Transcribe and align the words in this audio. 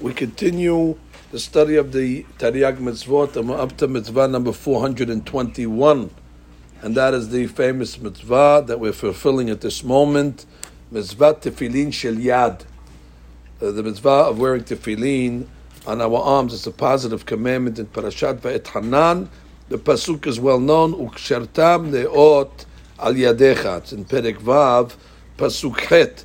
We 0.00 0.12
continue 0.12 0.98
the 1.30 1.38
study 1.38 1.76
of 1.76 1.92
the 1.92 2.24
Tariag 2.38 2.78
Mitzvot, 2.78 3.36
and 3.36 3.48
we're 3.48 3.60
up 3.60 3.76
to 3.76 3.86
mitzvah 3.88 4.28
number 4.28 4.52
421. 4.52 6.10
And 6.82 6.94
that 6.96 7.14
is 7.14 7.30
the 7.30 7.46
famous 7.46 7.98
mitzvah 7.98 8.64
that 8.66 8.80
we're 8.80 8.92
fulfilling 8.92 9.50
at 9.50 9.60
this 9.60 9.84
moment, 9.84 10.46
mitzvah 10.90 11.34
tefillin 11.34 11.92
shel 11.92 12.14
yad. 12.14 12.62
Uh, 13.62 13.70
the 13.70 13.82
mitzvah 13.82 14.08
of 14.08 14.38
wearing 14.38 14.64
tefillin 14.64 15.46
on 15.86 16.00
our 16.00 16.16
arms 16.16 16.52
is 16.52 16.66
a 16.66 16.72
positive 16.72 17.26
commandment 17.26 17.78
in 17.78 17.86
Parashat 17.86 18.38
Va'et 18.38 18.66
Hanan. 18.66 19.30
The 19.68 19.78
pasuk 19.78 20.26
is 20.26 20.40
well 20.40 20.60
known, 20.60 20.92
ukshertam 20.94 21.90
leot 21.90 22.66
al 22.98 23.14
yadecha. 23.14 23.78
It's 23.78 23.92
in 23.92 24.04
Perek 24.04 24.38
Vav, 24.38 24.94
pasuk. 25.38 26.24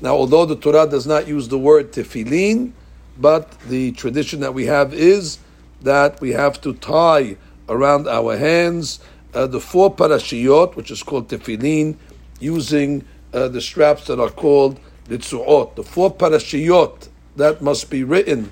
Now, 0.00 0.14
although 0.14 0.44
the 0.44 0.56
Torah 0.56 0.86
does 0.86 1.06
not 1.06 1.26
use 1.26 1.48
the 1.48 1.58
word 1.58 1.92
tefillin, 1.92 2.72
but 3.18 3.58
the 3.60 3.92
tradition 3.92 4.40
that 4.40 4.52
we 4.52 4.66
have 4.66 4.92
is 4.92 5.38
that 5.82 6.20
we 6.20 6.30
have 6.30 6.60
to 6.60 6.74
tie 6.74 7.36
around 7.68 8.06
our 8.06 8.36
hands 8.36 9.00
uh, 9.34 9.46
the 9.46 9.60
four 9.60 9.94
parashiyot, 9.94 10.76
which 10.76 10.90
is 10.90 11.02
called 11.02 11.28
tefillin, 11.28 11.96
using 12.40 13.04
uh, 13.32 13.48
the 13.48 13.60
straps 13.60 14.06
that 14.06 14.18
are 14.18 14.30
called 14.30 14.80
litzuot. 15.08 15.74
The 15.76 15.82
four 15.82 16.14
parashiyot 16.14 17.08
that 17.36 17.60
must 17.60 17.90
be 17.90 18.02
written 18.02 18.50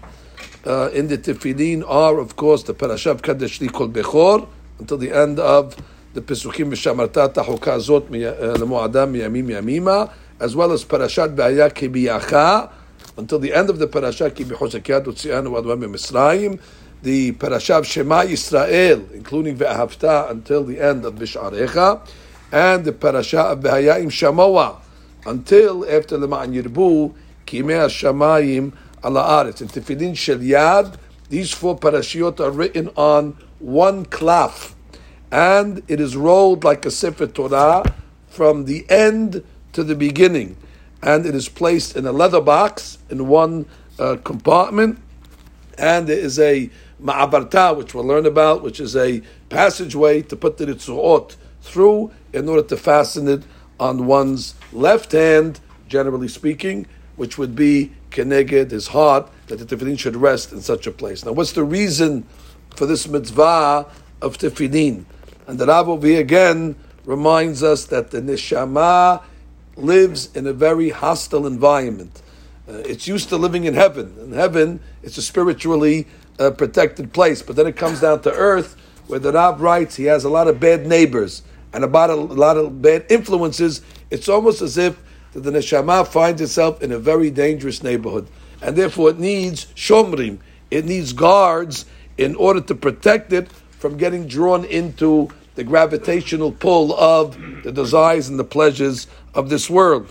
uh, 0.66 0.90
in 0.92 1.08
the 1.08 1.18
tefillin 1.18 1.84
are, 1.86 2.18
of 2.18 2.36
course, 2.36 2.62
the 2.62 2.74
parashat 2.74 3.22
Kadesh 3.22 3.60
Li 3.60 3.68
Kol 3.68 3.88
Bechor 3.88 4.46
until 4.78 4.98
the 4.98 5.10
end 5.10 5.38
of 5.38 5.76
the 6.14 6.22
Pesukim 6.22 6.70
Mishamarta 6.70 7.28
Tahuka 7.34 7.76
Zot 7.78 8.08
Lemo'adam 8.08 9.12
Miyamim 9.12 9.48
Yamima, 9.48 10.12
as 10.38 10.54
well 10.54 10.70
as 10.70 10.84
parashat 10.84 11.34
Ba'aya 11.34 11.68
Kibiyacha 11.68 12.70
until 13.18 13.40
the 13.40 13.52
end 13.52 13.68
of 13.68 13.80
the 13.80 13.88
parashat 13.88 14.36
Ki 14.36 14.44
Bichosekiat 14.44 15.04
Utzianu 15.04 15.60
Adwam 15.60 15.84
Misraim, 15.92 16.60
the 17.02 17.32
parashat 17.32 17.84
Shema 17.84 18.22
Yisrael, 18.22 19.10
including 19.12 19.56
Ve'ahavta 19.56 20.30
until 20.30 20.62
the 20.62 20.80
end 20.80 21.04
of 21.04 21.16
Visharecha, 21.16 22.06
and 22.52 22.84
the 22.84 22.92
parashat 22.92 23.52
of 23.52 23.58
Behayim 23.60 24.06
Shamoa 24.06 24.80
until 25.26 25.84
after 25.90 26.16
Lema'an 26.16 26.54
Yirbu 26.54 27.12
Kimei 27.44 27.88
Shamayim 27.88 28.72
ala 29.04 29.44
aretz. 29.44 29.62
In 29.62 29.68
Tefillin 29.68 30.16
Shel 30.16 30.38
Yad, 30.38 30.96
these 31.28 31.50
four 31.50 31.76
parashiyot 31.76 32.38
are 32.38 32.52
written 32.52 32.88
on 32.96 33.36
one 33.58 34.06
klaf, 34.06 34.74
and 35.34 35.82
it 35.88 35.98
is 35.98 36.16
rolled 36.16 36.62
like 36.62 36.86
a 36.86 36.92
Sefer 36.92 37.26
Torah 37.26 37.82
from 38.28 38.66
the 38.66 38.88
end 38.88 39.44
to 39.72 39.82
the 39.82 39.96
beginning, 39.96 40.56
and 41.02 41.26
it 41.26 41.34
is 41.34 41.48
placed 41.48 41.96
in 41.96 42.06
a 42.06 42.12
leather 42.12 42.40
box 42.40 42.98
in 43.10 43.26
one 43.26 43.66
uh, 43.98 44.16
compartment, 44.22 44.96
and 45.76 46.06
there 46.06 46.16
is 46.16 46.38
a 46.38 46.70
ma'abarta, 47.02 47.76
which 47.76 47.94
we'll 47.94 48.04
learn 48.04 48.26
about, 48.26 48.62
which 48.62 48.78
is 48.78 48.94
a 48.94 49.22
passageway 49.48 50.22
to 50.22 50.36
put 50.36 50.56
the 50.56 50.66
ritzuot 50.66 51.34
through 51.62 52.12
in 52.32 52.48
order 52.48 52.62
to 52.62 52.76
fasten 52.76 53.26
it 53.26 53.42
on 53.80 54.06
one's 54.06 54.54
left 54.72 55.10
hand, 55.10 55.58
generally 55.88 56.28
speaking, 56.28 56.86
which 57.16 57.38
would 57.38 57.56
be 57.56 57.90
keneged 58.12 58.70
his 58.70 58.86
heart 58.86 59.28
that 59.48 59.56
the 59.56 59.64
tefillin 59.64 59.98
should 59.98 60.14
rest 60.14 60.52
in 60.52 60.60
such 60.60 60.86
a 60.86 60.92
place. 60.92 61.24
Now, 61.24 61.32
what's 61.32 61.52
the 61.52 61.64
reason 61.64 62.24
for 62.76 62.86
this 62.86 63.08
mitzvah 63.08 63.86
of 64.22 64.38
tefillin? 64.38 65.06
And 65.46 65.58
the 65.58 65.66
Rav 65.66 65.88
over 65.88 66.06
here 66.06 66.20
again 66.20 66.76
reminds 67.04 67.62
us 67.62 67.84
that 67.86 68.10
the 68.10 68.20
neshama 68.20 69.22
lives 69.76 70.34
in 70.34 70.46
a 70.46 70.52
very 70.52 70.90
hostile 70.90 71.46
environment. 71.46 72.22
Uh, 72.68 72.74
it's 72.78 73.06
used 73.06 73.28
to 73.28 73.36
living 73.36 73.64
in 73.64 73.74
heaven. 73.74 74.16
In 74.20 74.32
heaven, 74.32 74.80
it's 75.02 75.18
a 75.18 75.22
spiritually 75.22 76.06
uh, 76.38 76.50
protected 76.50 77.12
place. 77.12 77.42
But 77.42 77.56
then 77.56 77.66
it 77.66 77.76
comes 77.76 78.00
down 78.00 78.22
to 78.22 78.32
earth, 78.32 78.76
where 79.06 79.18
the 79.18 79.32
Rav 79.32 79.60
writes 79.60 79.96
he 79.96 80.04
has 80.04 80.24
a 80.24 80.30
lot 80.30 80.48
of 80.48 80.60
bad 80.60 80.86
neighbors 80.86 81.42
and 81.74 81.84
about 81.84 82.08
a, 82.08 82.14
lot 82.14 82.56
of 82.56 82.80
bad 82.80 83.04
influences. 83.10 83.82
It's 84.10 84.28
almost 84.28 84.62
as 84.62 84.78
if 84.78 84.98
the 85.32 85.50
neshama 85.50 86.06
finds 86.06 86.40
itself 86.40 86.82
in 86.82 86.92
a 86.92 86.98
very 86.98 87.30
dangerous 87.30 87.82
neighborhood, 87.82 88.28
and 88.62 88.76
therefore 88.76 89.10
it 89.10 89.18
needs 89.18 89.66
shomrim, 89.74 90.38
it 90.70 90.84
needs 90.84 91.12
guards 91.12 91.84
in 92.16 92.36
order 92.36 92.60
to 92.60 92.74
protect 92.74 93.32
it 93.32 93.50
from 93.84 93.98
getting 93.98 94.26
drawn 94.26 94.64
into 94.64 95.28
the 95.56 95.62
gravitational 95.62 96.50
pull 96.50 96.94
of 96.94 97.36
the 97.64 97.70
desires 97.70 98.30
and 98.30 98.38
the 98.38 98.44
pleasures 98.44 99.06
of 99.34 99.50
this 99.50 99.68
world. 99.68 100.08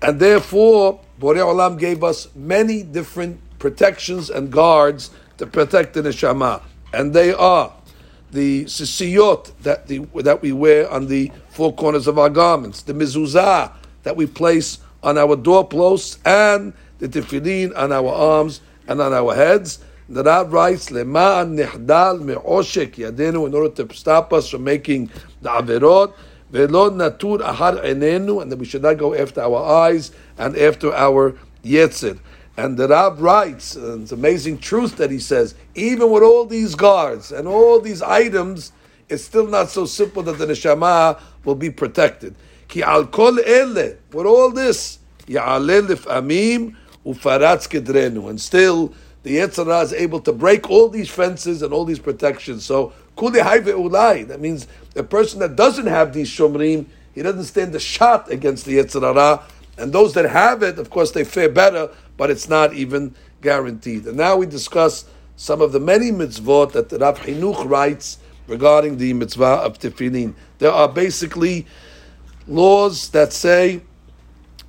And 0.00 0.20
therefore, 0.20 1.00
Borei 1.20 1.38
Olam 1.38 1.80
gave 1.80 2.04
us 2.04 2.28
many 2.36 2.84
different 2.84 3.40
protections 3.58 4.30
and 4.30 4.52
guards 4.52 5.10
to 5.38 5.48
protect 5.48 5.94
the 5.94 6.02
neshama, 6.02 6.62
and 6.92 7.12
they 7.12 7.32
are 7.34 7.72
the 8.30 8.66
sisiyot 8.66 9.50
that 9.62 9.88
the 9.88 9.98
that 10.22 10.40
we 10.40 10.52
wear 10.52 10.88
on 10.88 11.08
the 11.08 11.32
four 11.50 11.74
corners 11.74 12.06
of 12.06 12.20
our 12.20 12.30
garments, 12.30 12.82
the 12.82 12.92
mezuzah 12.92 13.72
that 14.04 14.14
we 14.14 14.26
place 14.26 14.78
on 15.02 15.18
our 15.18 15.34
doorposts, 15.34 16.20
and 16.24 16.72
the 17.00 17.08
tefillin 17.08 17.76
on 17.76 17.90
our 17.90 18.12
arms 18.12 18.60
and 18.86 19.00
on 19.00 19.12
our 19.12 19.34
heads. 19.34 19.80
The 20.08 20.22
Rav 20.22 20.52
writes, 20.52 20.90
"Leman 20.90 21.56
nihdal 21.58 22.22
me'oshek 22.22 22.92
yadenu," 22.94 23.46
in 23.46 23.54
order 23.54 23.84
to 23.84 23.94
stop 23.94 24.32
us 24.32 24.48
from 24.48 24.64
making 24.64 25.10
the 25.42 25.50
averot. 25.50 26.12
Velo 26.50 26.88
natur 26.88 27.40
ahar 27.40 27.84
enenu, 27.84 28.40
and 28.40 28.50
that 28.50 28.58
we 28.58 28.64
should 28.64 28.82
not 28.82 28.96
go 28.96 29.14
after 29.14 29.42
our 29.42 29.62
eyes 29.62 30.12
and 30.38 30.56
after 30.56 30.94
our 30.94 31.34
yetzer. 31.62 32.18
And 32.56 32.78
the 32.78 32.88
Rab 32.88 33.20
writes, 33.20 33.76
and 33.76 34.02
it's 34.02 34.12
amazing 34.12 34.58
truth 34.58 34.96
that 34.96 35.10
he 35.10 35.18
says, 35.18 35.54
even 35.74 36.10
with 36.10 36.22
all 36.22 36.46
these 36.46 36.74
guards 36.74 37.30
and 37.30 37.46
all 37.46 37.78
these 37.78 38.00
items, 38.00 38.72
it's 39.08 39.22
still 39.22 39.46
not 39.46 39.68
so 39.68 39.84
simple 39.84 40.22
that 40.24 40.38
the 40.38 40.46
neshama 40.46 41.20
will 41.44 41.54
be 41.54 41.70
protected. 41.70 42.34
Ki 42.66 42.82
al 42.82 43.06
kol 43.06 43.38
ele, 43.40 43.96
with 44.12 44.26
all 44.26 44.50
this, 44.50 44.98
ya'aleh 45.26 45.86
lif'amim 45.86 46.74
ufaratz 47.06 47.68
kedrenu. 47.68 48.28
And 48.28 48.40
still, 48.40 48.92
the 49.22 49.36
yetzer 49.36 49.66
hara 49.66 49.80
is 49.80 49.92
able 49.92 50.20
to 50.20 50.32
break 50.32 50.70
all 50.70 50.88
these 50.88 51.10
fences 51.10 51.62
and 51.62 51.72
all 51.72 51.84
these 51.84 51.98
protections. 51.98 52.64
So, 52.64 52.92
kuli 53.16 53.40
ulai, 53.40 54.26
that 54.28 54.40
means 54.40 54.66
the 54.94 55.02
person 55.02 55.40
that 55.40 55.56
doesn't 55.56 55.86
have 55.86 56.12
these 56.12 56.30
shomrim, 56.30 56.86
he 57.14 57.22
doesn't 57.22 57.44
stand 57.44 57.74
a 57.74 57.80
shot 57.80 58.30
against 58.30 58.64
the 58.64 58.78
yetzer 58.78 59.02
hara. 59.02 59.42
And 59.76 59.92
those 59.92 60.14
that 60.14 60.24
have 60.24 60.62
it, 60.62 60.78
of 60.78 60.90
course, 60.90 61.12
they 61.12 61.24
fare 61.24 61.48
better, 61.48 61.90
but 62.16 62.30
it's 62.30 62.48
not 62.48 62.74
even 62.74 63.14
guaranteed. 63.42 64.06
And 64.06 64.16
now 64.16 64.36
we 64.36 64.46
discuss 64.46 65.04
some 65.36 65.60
of 65.60 65.72
the 65.72 65.80
many 65.80 66.10
mitzvot 66.10 66.72
that 66.72 66.88
the 66.88 66.98
Rav 66.98 67.20
Chinuch 67.20 67.68
writes 67.68 68.18
regarding 68.48 68.96
the 68.96 69.12
mitzvah 69.12 69.44
of 69.44 69.78
tefillin. 69.78 70.34
There 70.58 70.72
are 70.72 70.88
basically 70.88 71.66
laws 72.48 73.10
that 73.10 73.32
say 73.32 73.82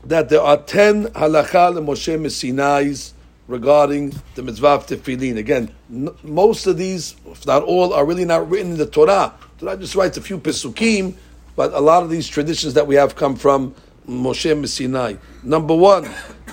that 0.04 0.30
there 0.30 0.42
are 0.42 0.58
ten 0.58 1.06
halacha 1.08 1.74
Moshe 1.84 2.20
Messinais 2.20 3.14
regarding 3.50 4.14
the 4.36 4.44
mitzvah 4.44 4.68
of 4.68 4.86
tefillin. 4.86 5.38
Again, 5.38 5.74
n- 5.92 6.10
most 6.24 6.68
of 6.68 6.78
these, 6.78 7.16
if 7.26 7.46
not 7.48 7.64
all, 7.64 7.94
are 7.94 8.06
really 8.06 8.24
not 8.24 8.48
written 8.50 8.74
in 8.74 8.78
the 8.78 8.86
Torah. 8.86 9.34
Torah 9.58 9.76
just 9.76 9.96
writes 9.96 10.18
a 10.18 10.22
few 10.22 10.38
pesukim, 10.38 11.16
but 11.56 11.74
a 11.74 11.80
lot 11.80 12.04
of 12.04 12.10
these 12.10 12.28
traditions 12.28 12.76
that 12.76 12.86
we 12.86 12.96
have 12.96 13.16
come 13.16 13.36
from 13.36 13.74
Moshe 14.08 14.56
Messinai. 14.56 15.18
Number 15.44 15.76
one, 15.76 16.08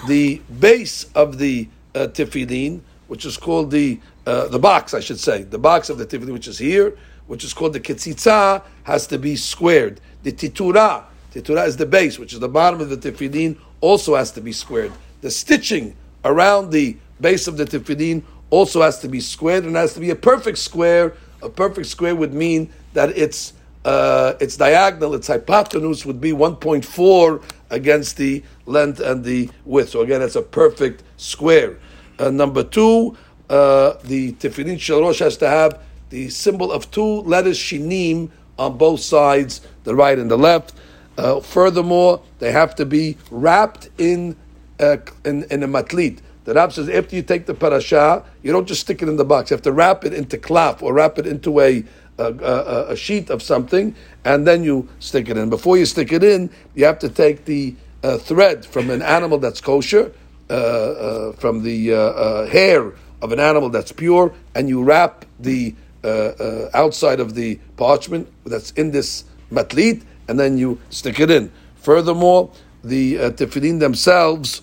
the 0.09 0.41
base 0.59 1.05
of 1.15 1.39
the 1.39 1.69
uh, 1.95 2.09
tefillin, 2.09 2.81
which 3.09 3.27
is 3.27 3.37
called 3.37 3.71
the 3.71 4.01
uh, 4.27 4.49
the 4.49 4.59
box, 4.59 4.93
I 4.93 4.99
should 4.99 5.21
say, 5.21 5.45
the 5.45 5.59
box 5.59 5.89
of 5.89 5.99
the 5.99 6.07
tefillin, 6.07 6.33
which 6.33 6.49
is 6.49 6.59
here, 6.59 6.97
which 7.29 7.45
is 7.45 7.55
called 7.55 7.75
the 7.75 7.81
ketzitza, 7.81 8.63
has 8.83 9.07
to 9.09 9.19
be 9.19 9.37
squared. 9.37 10.01
The 10.25 10.33
titura, 10.33 11.05
titura 11.33 11.67
is 11.67 11.77
the 11.77 11.87
base, 11.87 12.19
which 12.19 12.33
is 12.33 12.41
the 12.41 12.49
bottom 12.49 12.81
of 12.81 12.89
the 12.89 12.97
tefillin, 12.97 13.57
also 13.81 14.17
has 14.17 14.33
to 14.33 14.41
be 14.41 14.51
squared. 14.51 14.93
The 15.21 15.31
stitching 15.31 15.95
around 16.27 16.71
the 16.71 16.97
base 17.21 17.47
of 17.47 17.57
the 17.57 17.65
tefillin 17.65 18.23
also 18.51 18.83
has 18.83 19.01
to 19.01 19.09
be 19.09 19.21
squared, 19.21 19.65
and 19.65 19.77
has 19.77 19.95
to 19.95 20.01
be 20.01 20.11
a 20.11 20.17
perfect 20.17 20.59
square. 20.59 21.15
A 21.43 21.49
perfect 21.49 21.87
square 21.87 22.15
would 22.15 22.35
mean 22.35 22.73
that 22.93 23.11
it's 23.11 23.53
uh, 23.85 24.35
its 24.41 24.57
diagonal, 24.57 25.15
its 25.15 25.29
hypotenuse 25.29 26.05
would 26.05 26.21
be 26.21 26.33
1.4 26.33 27.43
against 27.71 28.17
the 28.17 28.43
length 28.67 28.99
and 28.99 29.23
the 29.23 29.49
width. 29.65 29.91
So 29.91 30.01
again, 30.01 30.23
it's 30.23 30.35
a 30.35 30.43
perfect 30.43 31.05
square. 31.17 31.79
Uh, 32.19 32.31
number 32.31 32.65
two, 32.65 33.17
uh, 33.49 33.95
the 34.03 34.33
tefillin 34.33 34.81
shel 34.81 35.03
rosh 35.03 35.21
has 35.21 35.37
to 35.37 35.49
have 35.49 35.81
the 36.11 36.29
symbol 36.31 36.73
of 36.73 36.91
two 36.91 37.21
letters 37.23 37.59
shinim 37.59 38.31
on 38.59 38.77
both 38.77 39.01
sides, 39.01 39.61
the 39.85 39.95
right 39.95 40.19
and 40.19 40.31
the 40.31 40.39
left. 40.39 40.75
Uh, 41.17 41.41
furthermore, 41.41 42.23
they 42.41 42.51
have 42.51 42.75
to 42.75 42.85
be 42.85 43.17
wrapped 43.31 43.89
in 43.99 44.37
uh, 44.81 44.97
in, 45.25 45.45
in 45.45 45.63
a 45.63 45.69
matlit. 45.69 46.21
The 46.45 46.55
Rab 46.55 46.73
says 46.73 46.89
after 46.89 47.17
you 47.17 47.23
take 47.23 47.47
the 47.47 47.55
parasha, 47.55 48.25
you 48.43 48.53
don't 48.53 48.69
just 48.69 48.83
stick 48.83 49.03
it 49.03 49.09
in 49.09 49.17
the 49.17 49.25
box. 49.25 49.51
You 49.51 49.55
have 49.57 49.63
to 49.63 49.73
wrap 49.73 50.05
it 50.05 50.13
into 50.13 50.39
cloth 50.39 50.83
or 50.83 50.95
wrap 50.95 51.19
it 51.19 51.27
into 51.27 51.61
a 51.61 51.85
a, 52.19 52.33
a, 52.33 52.93
a, 52.93 52.97
sheet 52.97 53.29
of 53.29 53.43
something, 53.43 53.95
and 54.25 54.47
then 54.47 54.65
you 54.65 54.89
stick 55.01 55.29
it 55.29 55.37
in. 55.37 55.51
Before 55.51 55.77
you 55.77 55.85
stick 55.85 56.13
it 56.13 56.25
in, 56.25 56.49
you 56.75 56.87
have 56.87 56.99
to 57.01 57.11
take 57.11 57.45
the 57.45 57.75
uh, 58.03 58.17
thread 58.17 58.65
from 58.65 58.89
an 58.89 59.03
animal 59.03 59.37
that's 59.37 59.61
kosher, 59.61 60.13
uh, 60.49 60.53
uh, 60.53 61.33
from 61.33 61.63
the 61.63 61.93
uh, 61.93 61.97
uh, 61.97 62.47
hair 62.47 62.93
of 63.21 63.33
an 63.33 63.41
animal 63.41 63.69
that's 63.69 63.93
pure, 63.93 64.33
and 64.55 64.69
you 64.69 64.83
wrap 64.83 65.25
the 65.41 65.75
uh, 66.05 66.71
outside 66.73 67.19
of 67.19 67.35
the 67.35 67.59
parchment 67.77 68.29
that's 68.45 68.71
in 68.73 68.93
this 68.93 69.25
matlit, 69.51 70.05
and 70.29 70.39
then 70.39 70.57
you 70.57 70.81
stick 70.91 71.19
it 71.19 71.31
in. 71.31 71.51
Furthermore, 71.77 72.53
the 72.85 73.19
uh, 73.19 73.31
tefillin 73.31 73.81
themselves 73.81 74.63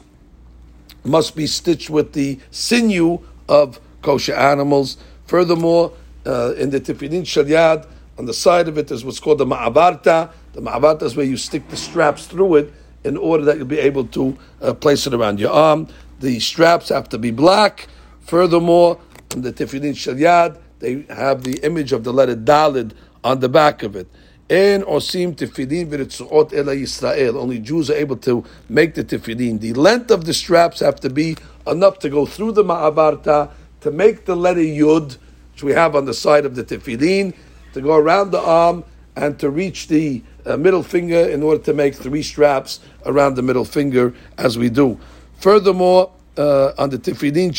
must 1.04 1.36
be 1.36 1.48
stitched 1.48 1.90
with 1.90 2.14
the 2.14 2.40
sinew 2.52 3.20
of 3.50 3.80
kosher 4.02 4.34
animals. 4.34 4.98
Furthermore, 5.26 5.94
uh, 6.26 6.54
in 6.56 6.70
the 6.70 6.80
tefillin 6.80 7.22
shalyad, 7.24 7.88
on 8.18 8.26
the 8.26 8.34
side 8.34 8.68
of 8.68 8.78
it 8.78 8.92
is 8.92 9.04
what's 9.04 9.20
called 9.20 9.40
the 9.40 9.46
ma'abarta. 9.46 10.32
The 10.54 10.62
ma'abarta 10.62 11.04
is 11.04 11.16
where 11.16 11.26
you 11.26 11.38
stick 11.38 11.68
the 11.70 11.78
straps 11.78 12.28
through 12.28 12.56
it 12.56 12.74
in 13.04 13.18
order 13.18 13.44
that 13.46 13.58
you'll 13.58 13.66
be 13.66 13.80
able 13.80 14.06
to 14.08 14.38
uh, 14.62 14.74
place 14.74 15.08
it 15.08 15.14
around 15.14 15.40
your 15.40 15.52
arm. 15.52 15.88
The 16.20 16.40
straps 16.40 16.90
have 16.90 17.10
to 17.10 17.18
be 17.18 17.32
black. 17.32 17.88
Furthermore, 18.22 19.00
in 19.32 19.42
the 19.42 19.52
tefillin 19.52 19.94
shalyad, 19.94 20.60
they 20.80 21.02
have 21.10 21.44
the 21.44 21.60
image 21.66 21.92
of 21.92 22.04
the 22.04 22.14
letter 22.14 22.36
dalid 22.36 22.94
on 23.24 23.40
the 23.40 23.50
back 23.50 23.84
of 23.84 23.96
it. 23.96 24.08
En 24.54 24.84
osim 24.86 25.34
tefillin 25.34 25.88
v'ritzuot 25.90 26.54
ela 26.54 26.76
Yisrael. 26.76 27.36
Only 27.36 27.58
Jews 27.58 27.90
are 27.90 27.96
able 27.96 28.18
to 28.18 28.44
make 28.70 28.94
the 28.94 29.04
tefillin. 29.04 29.60
The 29.60 29.74
length 29.74 30.12
of 30.12 30.26
the 30.26 30.34
straps 30.34 30.80
have 30.82 31.00
to 31.00 31.10
be 31.10 31.36
enough 31.66 31.98
to 32.00 32.10
go 32.10 32.28
through 32.28 32.52
the 32.52 32.64
ma'abarta 32.64 33.50
to 33.82 33.92
make 33.92 34.26
the 34.26 34.36
letter 34.36 34.60
yud, 34.60 35.18
which 35.54 35.64
we 35.64 35.72
have 35.72 35.96
on 35.96 36.06
the 36.06 36.14
side 36.14 36.46
of 36.46 36.54
the 36.54 36.64
tefillin, 36.64 37.34
to 37.74 37.82
go 37.82 37.96
around 37.96 38.30
the 38.30 38.40
arm 38.40 38.84
and 39.16 39.40
to 39.40 39.50
reach 39.50 39.88
the 39.88 40.22
uh, 40.46 40.56
middle 40.56 40.84
finger 40.84 41.18
in 41.18 41.42
order 41.42 41.64
to 41.64 41.74
make 41.74 41.96
three 41.96 42.22
straps 42.22 42.80
around 43.08 43.34
the 43.34 43.42
middle 43.42 43.66
finger 43.66 44.14
as 44.38 44.56
we 44.56 44.70
do. 44.70 45.00
Furthermore, 45.40 46.12
uh, 46.38 46.74
on 46.78 46.92
the 46.92 47.00
tefillin, 47.00 47.50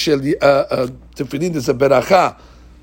uh, 0.40 0.46
uh, 0.46 0.86
tefillin 1.16 1.56
is 1.56 1.68
a 1.68 1.74
beracha. 1.74 2.38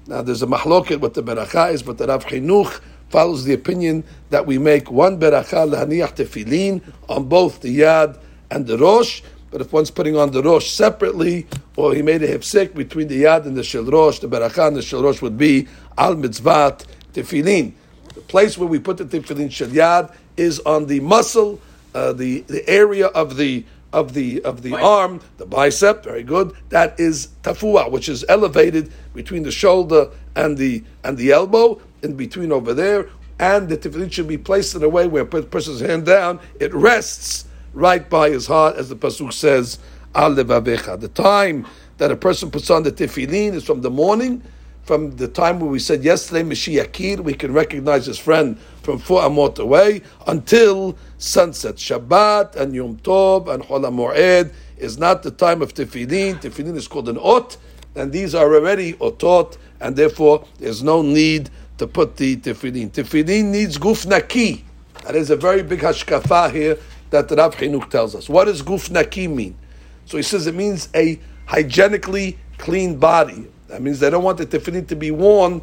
Now 0.08 0.22
there's 0.22 0.44
a 0.44 0.48
mahloket 0.48 1.00
what 1.00 1.14
the 1.14 1.24
beracha 1.24 1.72
is, 1.72 1.82
but 1.82 1.98
the 1.98 2.08
Rav 2.08 2.26
Chinuch 2.26 2.82
follows 3.12 3.44
the 3.44 3.54
opinion 3.54 4.04
that 4.30 4.46
we 4.46 4.58
make 4.58 4.90
one 4.90 5.20
beracha 5.20 5.68
lahaniach 5.70 6.16
tefillin 6.16 6.82
on 7.10 7.26
both 7.26 7.62
the 7.62 7.80
yad 7.80 8.18
and 8.50 8.66
the 8.66 8.78
rosh. 8.78 9.22
But 9.52 9.60
if 9.60 9.74
one's 9.74 9.92
putting 9.92 10.16
on 10.16 10.32
the 10.32 10.42
rosh 10.42 10.72
separately, 10.72 11.46
or 11.76 11.94
he 11.94 12.02
made 12.02 12.24
a 12.24 12.28
hipsik 12.28 12.74
between 12.74 13.10
the 13.10 13.24
yad 13.24 13.46
and 13.46 13.56
the 13.56 13.64
shel 13.64 13.84
rosh, 13.84 14.20
the 14.20 14.28
beracha 14.28 14.68
and 14.68 14.78
the 14.78 14.82
shel 14.82 15.04
rosh 15.04 15.22
would 15.22 15.38
be 15.38 15.68
al 15.98 16.16
mitzvat 16.16 16.86
tefillin. 17.14 17.74
The 18.14 18.22
place 18.22 18.58
where 18.58 18.68
we 18.68 18.80
put 18.80 18.98
the 18.98 19.06
tefillin 19.06 19.52
shel 19.52 19.68
yad 19.68 20.16
is 20.38 20.60
on 20.62 20.88
the 20.88 21.02
muscle, 21.02 21.60
uh, 21.94 22.14
the 22.14 22.42
the 22.42 22.68
area 22.70 23.08
of 23.08 23.36
the 23.36 23.66
of 23.92 24.14
the 24.14 24.42
of 24.44 24.62
the 24.62 24.74
arm, 24.74 25.20
the 25.38 25.46
bicep, 25.46 26.04
very 26.04 26.24
good. 26.24 26.54
That 26.70 26.98
is 26.98 27.28
tafua, 27.44 27.92
which 27.92 28.08
is 28.08 28.24
elevated 28.30 28.94
between 29.14 29.44
the 29.44 29.52
shoulder 29.52 30.10
and 30.36 30.58
the 30.58 30.84
and 31.04 31.18
the 31.18 31.32
elbow 31.32 31.82
in 32.04 32.16
between 32.16 32.52
over 32.52 32.74
there, 32.74 33.10
and 33.40 33.70
the 33.70 33.78
tefillin 33.78 34.12
should 34.12 34.28
be 34.28 34.38
placed 34.38 34.76
in 34.76 34.84
a 34.84 34.90
way 34.90 35.08
where 35.08 35.24
a 35.24 35.26
person's 35.26 35.80
hand 35.80 36.06
down, 36.06 36.40
it 36.60 36.74
rests 36.74 37.46
right 37.74 38.10
by 38.10 38.30
his 38.30 38.46
heart, 38.48 38.76
as 38.76 38.90
the 38.90 38.96
pasuk 38.96 39.34
says. 39.34 39.80
The 40.14 41.12
time 41.14 41.66
that 41.98 42.12
a 42.12 42.16
person 42.16 42.52
puts 42.52 42.70
on 42.70 42.84
the 42.84 42.92
tefillin 42.92 43.54
is 43.54 43.64
from 43.64 43.82
the 43.82 43.90
morning, 43.90 44.44
from 44.84 45.16
the 45.16 45.28
time 45.28 45.60
when 45.60 45.70
we 45.70 45.80
said 45.80 46.04
yesterday, 46.04 46.44
misheyakir, 46.44 47.20
we 47.20 47.34
can 47.34 47.54
recognize 47.54 48.08
his 48.08 48.18
friend 48.18 48.58
from 48.82 48.98
four 48.98 49.22
amot 49.22 49.60
away, 49.60 50.02
until 50.28 50.98
sunset. 51.18 51.76
Shabbat 51.76 52.56
and 52.56 52.74
Yom 52.76 52.98
Tov 52.98 53.48
and 53.48 53.64
Chol 53.64 53.86
HaMoed 53.86 54.52
is 54.78 54.98
not 54.98 55.24
the 55.24 55.32
time 55.32 55.62
of 55.62 55.74
tefillin. 55.74 56.42
Tefillin 56.42 56.76
is 56.76 56.88
called 56.88 57.08
an 57.10 57.18
ot, 57.18 57.58
and 57.96 58.12
these 58.12 58.36
are 58.36 58.54
already 58.54 58.94
otot, 58.94 59.58
and 59.80 59.96
therefore 59.96 60.46
there's 60.58 60.82
no 60.82 61.02
need 61.02 61.50
to 61.82 61.88
put 61.88 62.16
the 62.16 62.38
tefillin. 62.38 62.92
Tefillin 62.92 63.46
needs 63.46 63.80
guf 63.80 64.06
naki. 64.06 64.64
That 65.04 65.16
is 65.16 65.32
a 65.32 65.36
very 65.36 65.64
big 65.64 65.80
hashkafa 65.80 66.52
here 66.52 66.78
that 67.10 67.32
Rav 67.32 67.56
Chinuch 67.56 67.90
tells 67.90 68.14
us. 68.14 68.30
What 68.30 68.46
does 68.46 68.62
guf 68.62 68.92
naki 68.92 69.28
mean? 69.28 69.58
So 70.06 70.18
he 70.18 70.22
says 70.24 70.46
it 70.46 70.54
means 70.54 70.90
a 70.94 71.20
hygienically 71.48 72.38
clean 72.60 72.98
body. 72.98 73.48
That 73.68 73.82
means 73.82 74.00
they 74.00 74.12
don't 74.12 74.24
want 74.24 74.38
the 74.38 74.46
tefillin 74.46 74.88
to 74.90 74.96
be 74.96 75.10
worn 75.10 75.60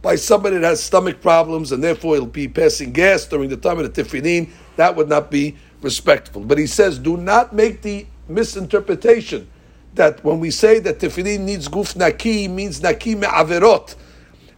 by 0.00 0.14
somebody 0.14 0.58
that 0.58 0.64
has 0.64 0.80
stomach 0.80 1.20
problems 1.20 1.72
and 1.72 1.82
therefore 1.82 2.14
he'll 2.14 2.26
be 2.26 2.46
passing 2.46 2.92
gas 2.92 3.26
during 3.26 3.48
the 3.48 3.56
time 3.56 3.80
of 3.80 3.92
the 3.92 4.04
tefillin. 4.04 4.48
That 4.76 4.94
would 4.94 5.08
not 5.08 5.28
be 5.28 5.56
respectful. 5.80 6.44
But 6.44 6.58
he 6.58 6.68
says, 6.68 7.00
do 7.00 7.16
not 7.16 7.52
make 7.52 7.82
the 7.82 8.06
misinterpretation 8.28 9.50
that 9.94 10.22
when 10.22 10.38
we 10.38 10.52
say 10.52 10.78
that 10.78 11.00
tefillin 11.00 11.40
needs 11.40 11.68
guf 11.68 11.96
naki, 11.96 12.46
means 12.46 12.80
naki 12.80 13.16
me'averot 13.16 13.96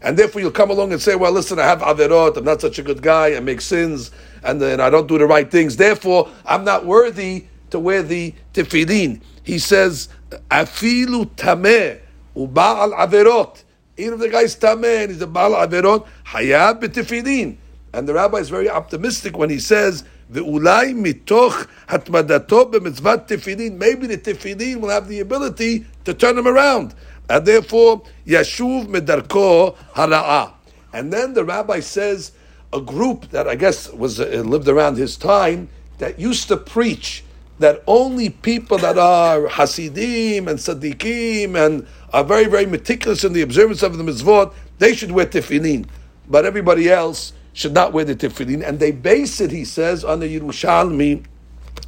and 0.04 0.18
therefore 0.18 0.42
you'll 0.42 0.52
come 0.52 0.70
along 0.70 0.92
and 0.94 1.02
say, 1.02 1.16
well, 1.16 1.32
listen, 1.32 1.60
I 1.60 1.64
have 1.64 1.82
averot, 1.82 2.38
I'm 2.38 2.46
not 2.46 2.62
such 2.62 2.80
a 2.80 2.84
good 2.84 3.02
guy, 3.02 3.36
I 3.36 3.40
make 3.40 3.62
sins, 3.62 4.12
and 4.44 4.62
then 4.62 4.80
I 4.80 4.90
don't 4.90 5.08
do 5.08 5.18
the 5.18 5.26
right 5.26 5.50
things. 5.50 5.76
Therefore, 5.76 6.30
I'm 6.46 6.64
not 6.64 6.86
worthy 6.86 7.46
to 7.72 7.80
wear 7.80 8.02
the 8.02 8.34
tefillin. 8.54 9.22
He 9.44 9.60
says, 9.60 10.10
afilu 10.50 11.26
tameh 11.36 12.00
uba'al 12.36 12.94
averot. 12.98 13.64
Even 13.98 14.14
if 14.14 14.20
the 14.22 14.30
guy's 14.30 14.56
tameh 14.56 15.04
and 15.04 15.12
he's 15.12 15.22
a 15.22 15.28
ba'al 15.28 15.68
averot, 15.68 16.08
hayab 16.28 16.82
b'tefillin. 16.82 17.58
And 17.92 18.08
the 18.08 18.14
rabbi 18.14 18.38
is 18.38 18.50
very 18.50 18.70
optimistic 18.70 19.38
when 19.38 19.50
he 19.50 19.60
says, 19.60 20.04
ואולי 20.32 20.94
מתוך 20.94 21.66
התמדתו 21.88 22.66
במצוות 22.66 23.28
תפילין, 23.28 23.80
maybe 23.80 24.06
the 24.06 24.18
tefillin 24.18 24.80
will 24.80 24.90
have 24.90 25.08
the 25.08 25.20
ability 25.20 25.86
to 26.06 26.14
turn 26.14 26.38
him 26.38 26.48
around 26.48 26.94
and 27.29 27.47
therefore 27.47 28.03
yashuv 28.27 28.87
medarko 28.87 29.77
hara'ah. 29.95 30.53
And 30.93 31.13
then 31.13 31.35
the 31.35 31.45
rabbi 31.45 31.81
says 31.81 32.33
a 32.73 32.81
group 32.81 33.31
that 33.31 33.49
I 33.49 33.55
guess 33.55 33.91
was 33.93 34.21
uh, 34.21 34.43
lived 34.47 34.69
around 34.69 34.97
his 34.97 35.17
time 35.17 35.69
that 35.99 36.19
used 36.19 36.49
to 36.49 36.57
preach 36.57 37.25
that 37.61 37.83
only 37.87 38.31
people 38.31 38.79
that 38.79 38.99
are 38.99 39.47
hasidim 39.47 40.49
and 40.49 40.59
tzaddikim 40.59 41.55
and 41.55 41.87
are 42.13 42.25
very 42.25 42.47
very 42.47 42.67
meticulous 42.67 43.25
in 43.25 43.33
the 43.33 43.43
observance 43.43 43.83
of 43.83 43.97
the 43.97 44.05
mitzvot 44.05 44.53
they 44.79 44.95
should 44.95 45.13
wear 45.13 45.27
tefillin, 45.27 45.87
but 46.29 46.45
everybody 46.45 46.91
else 46.91 47.33
should 47.53 47.73
not 47.73 47.93
wear 47.93 48.05
the 48.05 48.17
tefillin. 48.17 48.67
And 48.67 48.81
they 48.81 48.91
base 48.91 49.41
it, 49.41 49.51
he 49.51 49.65
says, 49.65 50.05
on 50.05 50.21
the 50.21 50.41
Yerushalmi 50.41 51.25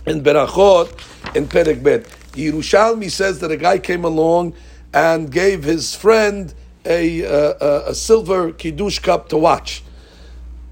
in 0.07 0.21
Berachot 0.23 1.35
in 1.35 1.47
Perek 1.47 1.83
Bet. 1.83 2.05
Yerushalmi 2.33 3.11
says 3.11 3.41
that 3.41 3.51
a 3.51 3.57
guy 3.57 3.79
came 3.79 4.05
along 4.05 4.55
and 4.93 5.31
gave 5.31 5.65
his 5.65 5.95
friend 5.95 6.55
a, 6.85 7.23
a, 7.23 7.89
a 7.89 7.95
silver 7.95 8.53
kiddush 8.53 8.99
cup 9.01 9.29
to 9.31 9.37
watch. 9.37 9.83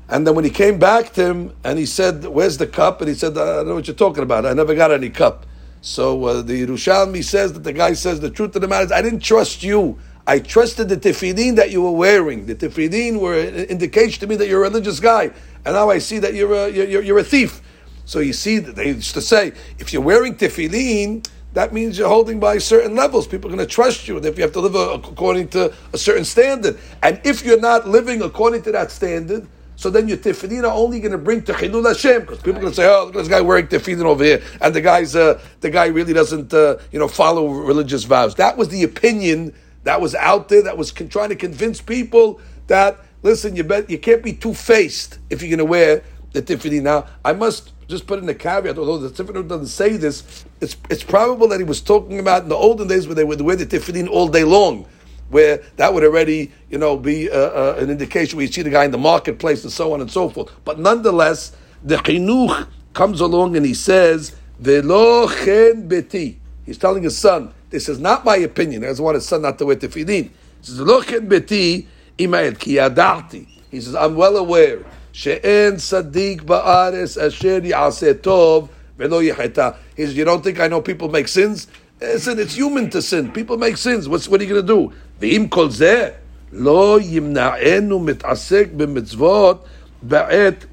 And 0.09 0.27
then 0.27 0.35
when 0.35 0.45
he 0.45 0.51
came 0.51 0.79
back 0.79 1.13
to 1.15 1.27
him 1.27 1.57
and 1.65 1.79
he 1.79 1.87
said, 1.87 2.25
"Where's 2.27 2.59
the 2.59 2.67
cup?" 2.67 3.01
and 3.01 3.09
he 3.09 3.15
said, 3.15 3.37
"I 3.39 3.57
don't 3.57 3.69
know 3.69 3.75
what 3.75 3.87
you're 3.87 3.97
talking 3.97 4.23
about. 4.23 4.47
I 4.47 4.53
never 4.53 4.75
got 4.75 4.93
any 4.93 5.11
cup." 5.11 5.47
So 5.81 6.25
uh, 6.25 6.43
the 6.43 6.67
Yerushalmi 6.67 7.23
says 7.23 7.53
that 7.53 7.65
the 7.65 7.73
guy 7.73 7.93
says 7.93 8.21
the 8.21 8.31
truth 8.31 8.55
of 8.57 8.63
the 8.63 8.69
matter 8.69 8.87
is, 8.87 8.93
I 8.93 9.03
didn't 9.03 9.21
trust 9.21 9.63
you. 9.63 9.99
I 10.27 10.39
trusted 10.39 10.89
the 10.89 10.97
tefillin 10.97 11.57
that 11.57 11.71
you 11.71 11.83
were 11.83 11.91
wearing. 11.91 12.47
The 12.47 12.55
tefillin 12.55 13.21
were 13.21 13.39
an 13.39 13.67
indication 13.67 14.21
to 14.21 14.27
me 14.27 14.37
that 14.37 14.49
you're 14.49 14.65
a 14.65 14.69
religious 14.69 14.99
guy, 14.99 15.25
and 15.65 15.75
now 15.75 15.91
I 15.91 15.99
see 15.99 16.19
that 16.21 16.33
you're 16.33 16.55
a, 16.55 16.71
you're, 16.71 17.03
you're 17.03 17.19
a 17.19 17.25
thief. 17.25 17.61
So 18.07 18.21
you 18.21 18.33
see, 18.33 18.59
they 18.59 18.89
used 18.89 19.13
to 19.15 19.21
say, 19.21 19.53
if 19.79 19.93
you're 19.93 20.01
wearing 20.01 20.37
tefillin, 20.37 21.27
that 21.55 21.73
means 21.73 21.97
you're 21.97 22.09
holding 22.09 22.39
by 22.41 22.59
certain 22.59 22.95
levels. 22.95 23.27
People 23.27 23.51
are 23.51 23.57
going 23.57 23.67
to 23.67 23.73
trust 23.73 24.07
you, 24.07 24.17
and 24.17 24.27
if 24.27 24.37
you 24.37 24.43
have 24.43 24.53
to 24.53 24.61
live 24.61 24.75
according 24.75 25.49
to 25.49 25.73
a 25.93 25.99
certain 25.99 26.25
standard, 26.25 26.79
and 27.03 27.21
if 27.25 27.45
you're 27.45 27.61
not 27.61 27.89
living 27.89 28.23
according 28.23 28.63
to 28.63 28.73
that 28.73 28.91
standard, 28.91 29.47
so 29.77 29.91
then 29.91 30.07
your 30.07 30.19
tefillin 30.19 30.65
are 30.65 30.73
only 30.73 31.01
going 31.01 31.13
to 31.13 31.19
bring 31.19 31.43
to 31.45 31.53
Chilul 31.53 31.87
Hashem 31.87 32.23
because 32.23 32.39
people 32.39 32.59
are 32.59 32.63
going 32.63 32.73
to 32.73 32.77
say, 32.77 32.87
"Oh, 32.87 33.07
look 33.07 33.17
at 33.17 33.19
this 33.19 33.29
guy 33.29 33.41
wearing 33.41 33.67
tefillin 33.69 34.05
over 34.05 34.23
here," 34.23 34.43
and 34.61 34.75
the 34.75 34.81
guy's 34.81 35.17
uh, 35.17 35.41
the 35.61 35.71
guy 35.71 35.87
really 35.87 36.13
doesn't 36.13 36.53
uh, 36.53 36.79
you 36.93 36.99
know 36.99 37.09
follow 37.09 37.49
religious 37.49 38.05
vows. 38.05 38.35
That 38.37 38.57
was 38.57 38.69
the 38.69 38.83
opinion 38.83 39.55
that 39.85 40.01
was 40.01 40.15
out 40.15 40.49
there 40.49 40.63
that 40.63 40.77
was 40.77 40.91
con- 40.91 41.09
trying 41.09 41.31
to 41.31 41.37
convince 41.37 41.81
people 41.81 42.41
that 42.67 42.99
listen, 43.23 43.57
you 43.57 43.65
bet 43.65 43.91
you 43.91 43.99
can't 43.99 44.23
be 44.23 44.33
two 44.33 44.55
faced 44.55 45.19
if 45.31 45.43
you're 45.43 45.51
going 45.51 45.59
to 45.59 45.65
wear 45.65 46.05
the 46.35 46.43
tefillin. 46.43 46.83
Now, 46.83 47.07
I 47.25 47.33
must 47.33 47.73
just 47.89 48.07
put 48.07 48.19
in 48.19 48.29
a 48.29 48.35
caveat, 48.35 48.77
although 48.77 48.99
the 48.99 49.11
Tiferet 49.25 49.49
doesn't 49.49 49.69
say 49.69 49.97
this, 49.97 50.45
it's, 50.61 50.77
it's 50.91 51.03
probable 51.03 51.49
that 51.49 51.61
he 51.61 51.65
was 51.65 51.81
talking 51.81 52.19
about 52.19 52.43
in 52.43 52.49
the 52.51 52.55
olden 52.55 52.89
days 52.89 53.07
where 53.07 53.15
they 53.15 53.25
would 53.25 53.41
wear 53.41 53.57
the 53.57 53.67
tefillin 53.67 54.09
all 54.09 54.29
day 54.29 54.45
long, 54.45 54.87
where 55.31 55.63
that 55.77 55.95
would 55.95 56.05
already, 56.05 56.53
you 56.71 56.79
know, 56.79 56.97
be 56.97 57.31
uh, 57.31 57.35
uh, 57.35 57.77
an 57.79 57.91
indication 57.91 58.37
where 58.37 58.47
you 58.47 58.53
see 58.53 58.63
the 58.63 58.71
guy 58.71 58.85
in 58.85 58.91
the 58.91 58.99
marketplace 58.99 59.65
and 59.65 59.73
so 59.73 59.93
on 59.95 60.01
and 60.03 60.11
so 60.11 60.29
forth. 60.29 60.53
But 60.65 60.79
nonetheless, 60.79 61.57
the 61.83 61.97
chinuch 61.97 62.69
comes 62.93 63.21
along 63.21 63.57
and 63.57 63.65
he 63.65 63.75
says, 63.75 64.37
"Velo 64.59 65.27
beti." 65.27 66.37
He's 66.67 66.79
telling 66.79 67.03
his 67.03 67.17
son, 67.17 67.53
"This 67.71 67.89
is 67.89 67.99
not 67.99 68.25
my 68.25 68.37
opinion. 68.37 68.85
I 68.85 68.89
just 68.89 69.01
want 69.01 69.17
his 69.17 69.27
son 69.27 69.43
not 69.43 69.59
to 69.59 69.67
wear 69.67 69.77
tefillin." 69.77 70.25
He 70.25 70.31
says, 70.63 70.77
"Velo 70.77 71.01
beti." 71.03 71.87
Imayet 72.19 72.59
ki. 72.59 73.49
He 73.71 73.81
says, 73.81 73.95
I'm 73.95 74.15
well 74.15 74.37
aware. 74.37 74.85
She'en 75.15 75.75
Sadiq 75.75 76.41
ba'aris 76.41 77.25
Asher 77.25 77.61
Ya'aseh 77.61 78.15
Tov 78.15 78.69
Velo 78.99 79.23
Yecheta. 79.23 79.77
He 79.97 80.07
says, 80.07 80.17
you 80.17 80.25
don't 80.25 80.43
think 80.43 80.59
I 80.59 80.67
know 80.67 80.83
people 80.83 81.09
make 81.09 81.29
sins? 81.29 81.69
Listen, 82.01 82.41
it's 82.41 82.55
human 82.55 82.91
to 82.91 83.01
sin. 83.01 83.31
People 83.31 83.57
make 83.57 83.77
sins. 83.77 84.09
What's, 84.09 84.27
what 84.27 84.41
are 84.41 84.45
you 84.45 84.51
going 84.51 84.67
to 84.67 84.67
do? 84.67 84.93
V'im 85.21 85.49
kol 85.49 85.69
zeh 85.69 86.17
lo 86.51 86.99
yimna'enu 86.99 88.17
mit'asek 88.17 88.77
b'mitzvot 88.77 89.65
ba'et 90.05 90.67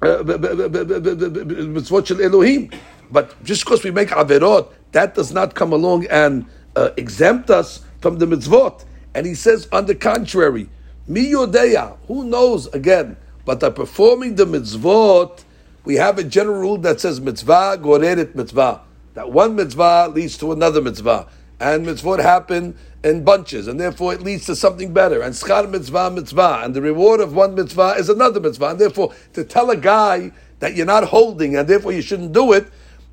mitzvot 0.00 2.06
shel 2.06 2.20
Elohim. 2.20 2.68
But 3.12 3.44
just 3.44 3.64
because 3.64 3.84
we 3.84 3.92
make 3.92 4.08
averot, 4.08 4.72
that 4.90 5.14
does 5.14 5.32
not 5.32 5.54
come 5.54 5.72
along 5.72 6.06
and 6.06 6.46
uh, 6.74 6.90
exempt 6.96 7.48
us 7.48 7.82
from 8.00 8.18
the 8.18 8.26
mitzvot. 8.26 8.84
And 9.14 9.24
he 9.24 9.36
says, 9.36 9.68
on 9.70 9.86
the 9.86 9.94
contrary, 9.94 10.68
mi 11.06 11.30
yodeya, 11.30 11.96
who 12.08 12.24
knows 12.24 12.66
again, 12.74 13.16
but 13.44 13.60
by 13.60 13.70
performing 13.70 14.36
the 14.36 14.44
mitzvot, 14.44 15.44
we 15.84 15.96
have 15.96 16.18
a 16.18 16.24
general 16.24 16.60
rule 16.60 16.78
that 16.78 17.00
says 17.00 17.20
mitzvah 17.20 17.78
goreret 17.80 18.34
mitzvah. 18.34 18.82
That 19.14 19.30
one 19.30 19.56
mitzvah 19.56 20.10
leads 20.14 20.38
to 20.38 20.52
another 20.52 20.80
mitzvah. 20.80 21.28
And 21.60 21.86
mitzvot 21.86 22.20
happen 22.20 22.76
in 23.04 23.24
bunches, 23.24 23.68
and 23.68 23.78
therefore 23.78 24.14
it 24.14 24.22
leads 24.22 24.46
to 24.46 24.56
something 24.56 24.92
better. 24.92 25.22
And 25.22 25.34
schar 25.34 25.68
mitzvah 25.68 26.10
mitzvah, 26.10 26.62
and 26.64 26.74
the 26.74 26.82
reward 26.82 27.20
of 27.20 27.34
one 27.34 27.54
mitzvah 27.54 27.94
is 27.98 28.08
another 28.08 28.40
mitzvah. 28.40 28.70
And 28.70 28.78
therefore, 28.78 29.12
to 29.34 29.44
tell 29.44 29.70
a 29.70 29.76
guy 29.76 30.32
that 30.60 30.74
you're 30.74 30.86
not 30.86 31.04
holding, 31.04 31.56
and 31.56 31.68
therefore 31.68 31.92
you 31.92 32.02
shouldn't 32.02 32.32
do 32.32 32.52
it, 32.52 32.66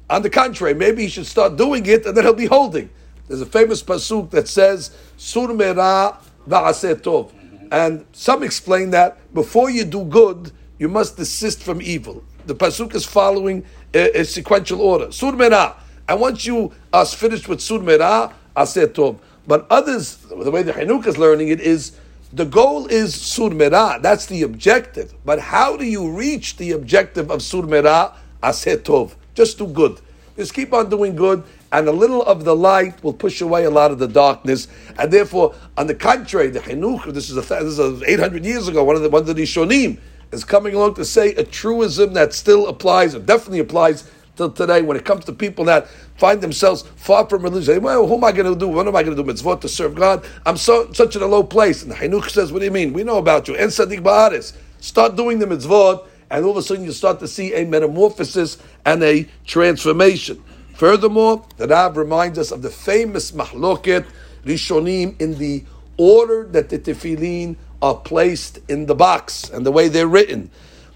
on 0.09 0.21
the 0.23 0.29
contrary, 0.29 0.73
maybe 0.73 1.03
he 1.03 1.09
should 1.09 1.27
start 1.27 1.57
doing 1.57 1.85
it, 1.85 2.05
and 2.05 2.15
then 2.17 2.23
he'll 2.23 2.33
be 2.33 2.47
holding. 2.47 2.89
There's 3.27 3.41
a 3.41 3.45
famous 3.45 3.83
pasuk 3.83 4.31
that 4.31 4.47
says, 4.47 4.91
"Sur 5.17 5.53
mera 5.53 6.17
tov," 6.47 7.31
and 7.71 8.05
some 8.11 8.43
explain 8.43 8.91
that 8.91 9.17
before 9.33 9.69
you 9.69 9.85
do 9.85 10.05
good, 10.05 10.51
you 10.77 10.87
must 10.87 11.17
desist 11.17 11.61
from 11.63 11.81
evil. 11.81 12.23
The 12.45 12.55
pasuk 12.55 12.95
is 12.95 13.05
following 13.05 13.65
a, 13.93 14.19
a 14.19 14.25
sequential 14.25 14.81
order. 14.81 15.11
Sur 15.11 15.33
mera, 15.33 15.75
and 16.07 16.19
once 16.19 16.45
you 16.45 16.71
are 16.91 17.05
finished 17.05 17.47
with 17.47 17.61
sur 17.61 17.79
mera, 17.79 18.33
tov. 18.55 19.19
But 19.47 19.67
others, 19.69 20.17
the 20.17 20.51
way 20.51 20.63
the 20.63 20.73
Chinuch 20.73 21.05
is 21.05 21.17
learning 21.17 21.49
it 21.49 21.59
is, 21.59 21.93
the 22.33 22.45
goal 22.45 22.87
is 22.87 23.13
sur 23.13 23.49
mera. 23.49 23.99
That's 24.01 24.25
the 24.25 24.43
objective. 24.43 25.13
But 25.25 25.39
how 25.39 25.77
do 25.77 25.85
you 25.85 26.11
reach 26.11 26.57
the 26.57 26.71
objective 26.71 27.29
of 27.29 27.41
sur 27.41 27.63
mera? 27.63 28.13
Tov. 28.41 29.15
Just 29.33 29.57
do 29.57 29.67
good. 29.67 29.99
Just 30.37 30.53
keep 30.53 30.71
on 30.73 30.89
doing 30.89 31.15
good, 31.15 31.43
and 31.71 31.87
a 31.87 31.91
little 31.91 32.23
of 32.23 32.43
the 32.45 32.55
light 32.55 33.03
will 33.03 33.13
push 33.13 33.41
away 33.41 33.65
a 33.65 33.69
lot 33.69 33.91
of 33.91 33.99
the 33.99 34.07
darkness. 34.07 34.67
And 34.97 35.11
therefore, 35.11 35.55
on 35.77 35.87
the 35.87 35.95
contrary, 35.95 36.49
the 36.49 36.59
Chinuch, 36.59 37.11
this 37.13 37.29
is, 37.29 37.37
a, 37.37 37.41
this 37.41 37.77
is 37.79 38.03
800 38.03 38.43
years 38.43 38.67
ago, 38.67 38.83
one 38.83 38.95
of 38.95 39.01
the, 39.01 39.09
one 39.09 39.21
of 39.21 39.35
the 39.35 39.43
Shonim, 39.43 39.99
is 40.31 40.43
coming 40.43 40.73
along 40.75 40.95
to 40.95 41.05
say 41.05 41.33
a 41.35 41.43
truism 41.43 42.13
that 42.13 42.33
still 42.33 42.67
applies, 42.67 43.15
or 43.15 43.19
definitely 43.19 43.59
applies 43.59 44.09
till 44.35 44.51
today 44.51 44.81
when 44.81 44.95
it 44.95 45.05
comes 45.05 45.25
to 45.25 45.33
people 45.33 45.65
that 45.65 45.87
find 46.17 46.41
themselves 46.41 46.83
far 46.95 47.27
from 47.27 47.43
religion. 47.43 47.81
Well, 47.81 48.07
who 48.07 48.15
am 48.15 48.23
I 48.23 48.31
going 48.31 48.51
to 48.51 48.57
do? 48.57 48.67
What 48.67 48.87
am 48.87 48.95
I 48.95 49.03
going 49.03 49.15
to 49.15 49.23
do? 49.23 49.31
Mitzvot 49.31 49.61
to 49.61 49.69
serve 49.69 49.95
God? 49.95 50.25
I'm 50.45 50.57
so 50.57 50.91
such 50.93 51.15
in 51.15 51.21
a 51.21 51.27
low 51.27 51.43
place. 51.43 51.83
And 51.83 51.91
the 51.91 51.95
Chinuch 51.95 52.29
says, 52.29 52.51
what 52.51 52.59
do 52.59 52.65
you 52.65 52.71
mean? 52.71 52.93
We 52.93 53.03
know 53.03 53.17
about 53.17 53.47
you. 53.47 53.55
And 53.55 53.69
Sadiq 53.69 54.01
Ba'aris. 54.01 54.55
Start 54.79 55.17
doing 55.17 55.39
the 55.39 55.45
mitzvot 55.45 56.07
and 56.31 56.45
all 56.45 56.51
of 56.51 56.57
a 56.57 56.61
sudden 56.61 56.83
you 56.83 56.91
start 56.91 57.19
to 57.19 57.27
see 57.27 57.53
a 57.53 57.65
metamorphosis 57.65 58.57
and 58.85 59.03
a 59.03 59.27
transformation. 59.45 60.43
Furthermore, 60.79 61.45
the 61.57 61.67
Rav 61.67 61.97
reminds 61.97 62.39
us 62.39 62.51
of 62.51 62.61
the 62.61 62.69
famous 62.69 63.33
mahloket 63.33 64.05
rishonim 64.45 65.19
in 65.19 65.37
the 65.37 65.65
order 65.97 66.47
that 66.51 66.69
the 66.69 66.79
tefillin 66.79 67.57
are 67.81 67.97
placed 67.97 68.59
in 68.69 68.85
the 68.85 68.95
box 68.95 69.49
and 69.49 69.65
the 69.65 69.73
way 69.73 69.89
they're 69.89 70.07
written. 70.07 70.49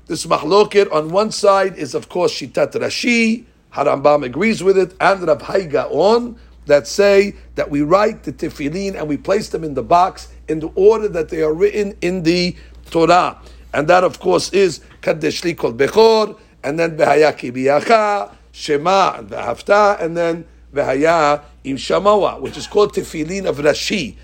This 0.07 0.25
mahloket 0.25 0.89
on 0.93 1.09
one 1.09 1.31
side 1.31 1.75
is 1.75 1.95
of 1.95 2.07
course 2.07 2.33
Shitat 2.33 2.71
Rashi, 2.71 3.43
Harambam 3.73 4.23
agrees 4.23 4.63
with 4.63 4.77
it, 4.77 4.95
and 5.01 5.27
Rav 5.27 5.91
on 5.91 6.37
that 6.65 6.87
say 6.87 7.35
that 7.55 7.69
we 7.69 7.81
write 7.81 8.23
the 8.23 8.31
tefillin 8.31 8.95
and 8.95 9.09
we 9.09 9.17
place 9.17 9.49
them 9.49 9.65
in 9.65 9.73
the 9.73 9.83
box 9.83 10.29
in 10.47 10.61
the 10.61 10.71
order 10.75 11.09
that 11.09 11.27
they 11.27 11.41
are 11.41 11.53
written 11.53 11.97
in 11.99 12.23
the 12.23 12.55
Torah. 12.89 13.37
And 13.73 13.89
that, 13.89 14.05
of 14.05 14.21
course, 14.21 14.53
is 14.53 14.79
Kaddish 15.01 15.43
Li 15.43 15.55
Kol 15.55 15.73
Bechor, 15.73 16.39
and 16.63 16.79
then 16.79 16.95
Behaya 16.95 17.37
Ki 17.37 17.51
Biyacha, 17.51 18.33
Shema, 18.53 19.15
and 19.17 19.29
V'hafta, 19.29 20.00
and 20.00 20.15
then 20.15 20.45
V'haya 20.74 21.41
Im 21.65 21.75
Shamawa, 21.75 22.39
which 22.39 22.55
is 22.55 22.67
called 22.67 22.93
Tefillin 22.93 23.45
of 23.45 23.57
Rashi, 23.57 24.15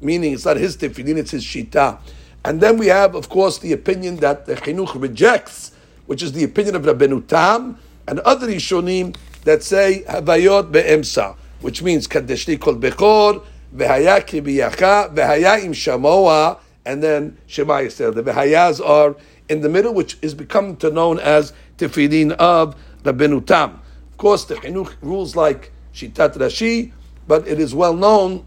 meaning 0.00 0.32
it's 0.32 0.46
not 0.46 0.56
his 0.56 0.76
Tefillin, 0.76 1.18
it's 1.18 1.32
his 1.32 1.44
Shita. 1.44 1.98
And 2.44 2.60
then 2.60 2.78
we 2.78 2.86
have, 2.86 3.14
of 3.14 3.28
course, 3.28 3.58
the 3.58 3.72
opinion 3.72 4.16
that 4.16 4.46
the 4.46 4.54
Chinuch 4.54 4.98
rejects, 5.00 5.72
which 6.06 6.22
is 6.22 6.32
the 6.32 6.44
opinion 6.44 6.76
of 6.76 6.82
Rabbeinu 6.82 7.26
Tam, 7.26 7.78
and 8.06 8.20
other 8.20 8.46
Rishonim 8.46 9.16
that 9.42 9.62
say 9.62 10.04
Havayot 10.08 10.70
Be'emsa, 10.70 11.36
which 11.60 11.82
means 11.82 12.06
Kaddish 12.06 12.46
Li 12.46 12.56
Kol 12.56 12.76
Bechor, 12.76 13.44
V'haya 13.74 14.24
Ki 14.24 14.40
Biyacha, 14.40 15.12
V'haya 15.12 15.62
Im 15.64 15.72
Shamawa, 15.72 16.60
and 16.84 17.02
then 17.02 17.36
Shema 17.46 17.80
Yisrael. 17.80 18.14
The 18.14 18.22
Vehayaz 18.22 18.80
are 18.84 19.16
in 19.48 19.60
the 19.60 19.68
middle, 19.68 19.92
which 19.92 20.16
is 20.22 20.34
become 20.34 20.76
to 20.76 20.90
known 20.90 21.18
as 21.18 21.52
Tefillin 21.78 22.32
of 22.32 22.76
Of 23.06 24.18
course, 24.18 24.44
the 24.44 24.54
Chinuch 24.56 24.94
rules 25.02 25.36
like 25.36 25.72
Shitat 25.94 26.36
Rashi, 26.36 26.92
but 27.26 27.46
it 27.46 27.60
is 27.60 27.74
well 27.74 27.94
known 27.94 28.44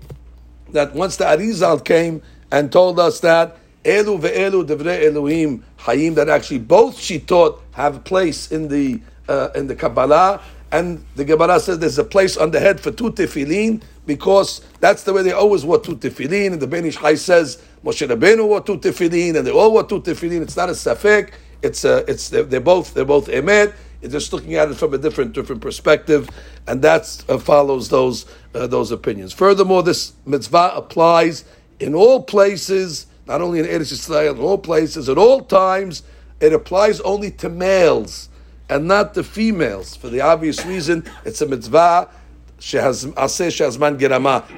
that 0.72 0.94
once 0.94 1.18
the 1.18 1.26
Arizal 1.26 1.84
came 1.84 2.22
and 2.52 2.72
told 2.72 3.00
us 3.00 3.20
that 3.22 3.58
Elu 3.84 4.20
ve'elu 4.20 4.66
devre 4.66 5.06
Elohim 5.06 5.64
Hayim, 5.80 6.16
that 6.16 6.30
actually 6.30 6.60
both 6.60 6.98
Shitot 6.98 7.60
have 7.72 8.04
place 8.04 8.52
in 8.52 8.68
the 8.68 9.00
uh, 9.28 9.50
in 9.56 9.68
the 9.68 9.76
Kabbalah, 9.76 10.42
and 10.72 11.04
the 11.16 11.24
Gemara 11.24 11.60
says 11.60 11.80
there's 11.80 11.98
a 11.98 12.04
place 12.04 12.36
on 12.38 12.52
the 12.52 12.60
head 12.60 12.80
for 12.80 12.92
two 12.92 13.12
tefillin 13.12 13.82
because 14.06 14.62
that's 14.80 15.04
the 15.04 15.14
way 15.14 15.24
they 15.24 15.32
always 15.32 15.66
wore 15.66 15.80
two 15.80 15.96
tefillin. 15.96 16.54
And 16.54 16.62
the 16.62 16.68
Ben 16.68 16.86
Ish 16.86 16.98
Chai 16.98 17.16
says 17.16 17.64
Moshe 17.84 18.08
Rabbeinu 18.08 18.48
wore 18.48 18.62
two 18.62 18.78
tefillin, 18.78 19.38
and 19.38 19.48
they 19.48 19.52
all 19.52 19.72
wore 19.72 19.84
two 19.86 20.02
tefillin. 20.02 20.42
It's 20.42 20.58
not 20.58 20.70
a 20.70 20.74
safek. 20.74 21.32
It's 21.62 21.86
a, 21.86 22.10
it's 22.10 22.30
they're, 22.30 22.44
they're 22.44 22.60
both 22.60 22.94
they're 22.94 23.06
both 23.06 23.28
emet. 23.28 23.74
Just 24.02 24.32
looking 24.32 24.56
at 24.56 24.70
it 24.72 24.76
from 24.76 24.94
a 24.94 24.98
different 24.98 25.34
different 25.34 25.62
perspective, 25.62 26.30
and 26.68 26.82
that 26.82 27.24
uh, 27.28 27.38
follows 27.38 27.90
those 27.90 28.26
uh, 28.56 28.66
those 28.68 28.92
opinions. 28.92 29.34
Furthermore, 29.34 29.84
this 29.84 30.14
mitzvah 30.26 30.72
applies 30.76 31.44
in 31.80 31.94
all 31.94 32.24
places, 32.24 33.08
not 33.28 33.42
only 33.42 33.60
in 33.60 33.66
Eretz 33.66 33.92
Yisrael, 33.92 34.36
in 34.36 34.40
all 34.42 34.58
places, 34.58 35.10
at 35.10 35.18
all 35.18 35.42
times. 35.42 36.04
It 36.40 36.54
applies 36.54 37.02
only 37.02 37.32
to 37.32 37.50
males 37.50 38.30
and 38.70 38.88
not 38.88 39.14
the 39.14 39.24
females. 39.24 39.96
For 39.96 40.10
the 40.10 40.22
obvious 40.22 40.66
reason, 40.66 41.04
it's 41.26 41.42
a 41.42 41.48
mitzvah. 41.48 42.10
It's 42.58 42.74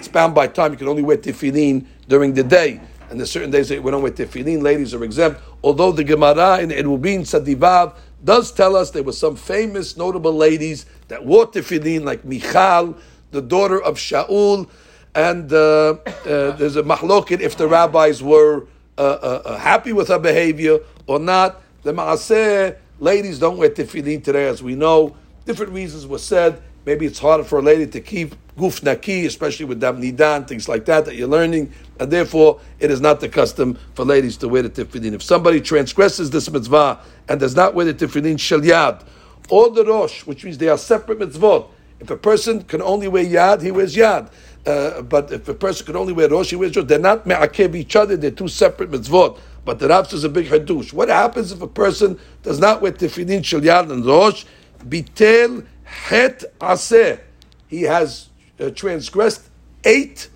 bound 0.08 0.36
by 0.36 0.48
time. 0.48 0.72
You 0.72 0.78
can 0.78 0.88
only 0.88 1.04
wear 1.04 1.18
tefillin 1.18 1.86
during 2.08 2.34
the 2.34 2.44
day. 2.44 2.82
And 3.10 3.20
there's 3.20 3.32
certain 3.32 3.52
days 3.52 3.70
that 3.70 3.82
we 3.82 3.92
don't 3.92 4.02
wear 4.02 4.12
tefillin. 4.12 4.62
Ladies 4.62 4.94
are 4.94 5.04
exempt. 5.04 5.42
Although 5.64 5.92
the 5.92 6.04
Gemara 6.04 6.60
in 6.60 6.70
Erubin 6.70 7.22
Sadivav 7.22 7.94
does 8.24 8.52
tell 8.52 8.76
us 8.76 8.92
there 8.92 9.04
were 9.04 9.14
some 9.14 9.36
famous, 9.36 9.98
notable 9.98 10.34
ladies 10.34 10.86
that 11.08 11.26
wore 11.26 11.48
tefillin, 11.48 12.04
like 12.04 12.24
Michal, 12.24 12.98
the 13.32 13.42
daughter 13.42 13.82
of 13.82 13.98
Shaul. 13.98 14.70
And 15.14 15.52
uh, 15.52 15.58
uh, 15.58 16.52
there's 16.52 16.76
a 16.76 16.84
mahloket 16.84 17.42
if 17.42 17.58
the 17.58 17.68
rabbis 17.68 18.24
were 18.24 18.68
uh, 18.98 19.02
uh, 19.02 19.42
uh 19.46 19.58
happy 19.58 19.94
with 19.94 20.08
her 20.10 20.20
behavior 20.20 20.80
or 21.08 21.20
not. 21.20 21.62
The 21.84 21.94
Maaseh 21.94 22.78
Ladies 23.02 23.40
don't 23.40 23.58
wear 23.58 23.70
tefillin 23.72 24.24
today, 24.24 24.48
as 24.48 24.62
we 24.62 24.76
know. 24.76 25.16
Different 25.48 25.74
reasons 25.74 26.06
were 26.06 26.20
said. 26.20 26.62
Maybe 26.86 27.08
it's 27.08 27.18
harder 27.18 27.44
for 27.44 27.58
a 27.58 27.62
lady 27.64 27.88
to 27.88 28.00
keep 28.00 28.36
guf 28.62 28.84
naki, 28.84 29.26
especially 29.26 29.66
with 29.66 29.80
dam 29.80 30.02
nidan, 30.02 30.48
things 30.48 30.70
like 30.70 30.86
that 30.86 31.06
that 31.06 31.16
you're 31.16 31.28
learning, 31.28 31.72
and 32.00 32.12
therefore 32.12 32.60
it 32.80 32.92
is 32.92 33.02
not 33.02 33.20
the 33.20 33.28
custom 33.30 33.78
for 33.96 34.06
ladies 34.06 34.38
to 34.38 34.48
wear 34.48 34.62
the 34.62 34.70
tefillin. 34.70 35.14
If 35.14 35.24
somebody 35.24 35.60
transgresses 35.60 36.30
this 36.30 36.50
mitzvah 36.52 37.00
and 37.28 37.40
does 37.40 37.56
not 37.56 37.74
wear 37.74 37.86
the 37.92 37.94
tefillin 37.94 38.40
shel 38.40 38.62
yad, 38.62 39.04
or 39.50 39.70
the 39.70 39.86
rosh, 39.86 40.26
which 40.26 40.44
means 40.44 40.58
they 40.58 40.70
are 40.70 40.78
separate 40.78 41.20
mitzvot. 41.20 41.68
If 42.00 42.10
a 42.10 42.18
person 42.18 42.64
can 42.64 42.82
only 42.82 43.08
wear 43.08 43.26
yad, 43.26 43.62
he 43.62 43.70
wears 43.70 43.96
yad. 43.96 44.32
Uh, 44.66 45.02
but 45.02 45.32
if 45.32 45.48
a 45.48 45.54
person 45.54 45.86
can 45.86 45.96
only 45.96 46.14
wear 46.14 46.30
rosh, 46.30 46.52
he 46.52 46.56
wears 46.56 46.76
rosh. 46.76 46.86
They're 46.86 47.00
not 47.00 47.28
me'akev 47.28 47.76
each 47.76 47.96
other. 47.96 48.18
They're 48.18 48.32
two 48.32 48.48
separate 48.48 48.90
mitzvot. 48.90 49.38
But 49.64 49.78
the 49.80 49.90
Rav 49.90 50.10
says 50.10 50.24
a 50.24 50.30
big 50.30 50.48
hadush. 50.48 50.94
What 50.94 51.10
happens 51.10 51.52
if 51.52 51.62
a 51.62 51.68
person 51.68 52.20
does 52.42 52.60
not 52.60 52.82
wear 52.82 52.92
tefillin 52.92 53.44
shel 53.46 53.62
yad 53.62 53.92
and 53.92 54.06
rosh? 54.06 54.46
Bitel 54.88 55.66
het 55.84 56.46
aseh. 56.60 57.20
He 57.68 57.84
has 57.84 58.31
Uh, 58.62 58.70
transgressed 58.70 59.50
eight 59.86 60.30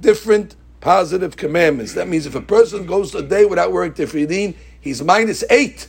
different 0.00 0.56
positive 0.80 1.36
commandments. 1.36 1.92
That 1.92 2.08
means 2.08 2.24
if 2.24 2.34
a 2.34 2.40
person 2.40 2.86
goes 2.86 3.14
a 3.14 3.20
day 3.20 3.44
without 3.44 3.70
wearing 3.70 3.92
tefillin, 3.92 4.54
he's 4.80 5.02
minus 5.02 5.44
eight 5.50 5.88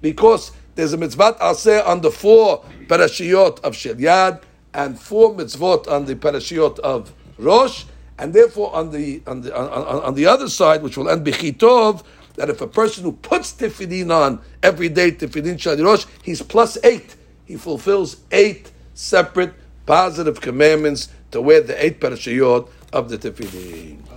because 0.00 0.50
there's 0.74 0.94
a 0.94 0.96
mitzvah 0.96 1.36
aseh 1.40 1.86
on 1.86 2.00
the 2.00 2.10
four 2.10 2.64
parashiyot 2.86 3.60
of 3.60 3.74
Shelyad 3.74 4.42
and 4.74 4.98
four 4.98 5.32
mitzvot 5.32 5.86
on 5.86 6.06
the 6.06 6.16
parashiyot 6.16 6.80
of 6.80 7.14
rosh. 7.38 7.84
And 8.18 8.34
therefore, 8.34 8.74
on 8.74 8.90
the 8.90 9.22
on 9.28 9.42
the 9.42 9.56
on, 9.56 9.68
on, 9.68 10.02
on 10.02 10.14
the 10.14 10.26
other 10.26 10.48
side, 10.48 10.82
which 10.82 10.96
will 10.96 11.08
end 11.08 11.24
bichitov, 11.24 12.04
that 12.34 12.50
if 12.50 12.60
a 12.60 12.66
person 12.66 13.04
who 13.04 13.12
puts 13.12 13.52
tefillin 13.52 14.10
on 14.10 14.40
every 14.64 14.88
day, 14.88 15.12
tefillin 15.12 15.54
shalirosh, 15.54 16.04
he's 16.24 16.42
plus 16.42 16.78
eight. 16.82 17.14
He 17.44 17.56
fulfills 17.56 18.16
eight 18.32 18.72
separate 18.94 19.54
positive 19.86 20.40
commandments 20.40 21.08
to 21.30 21.40
wear 21.40 21.60
the 21.60 21.84
eight 21.84 22.00
parashiyot 22.00 22.68
of 22.92 23.08
the 23.10 23.18
tefillin. 23.18 24.08